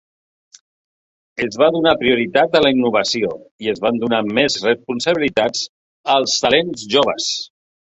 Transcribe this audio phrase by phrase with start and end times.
[1.45, 3.31] Es va donar prioritat a la innovació
[3.67, 5.65] i es van donar més responsabilitats
[6.17, 7.33] als talents joves.